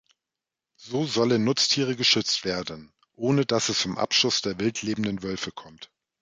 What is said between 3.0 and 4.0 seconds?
ohne dass es zum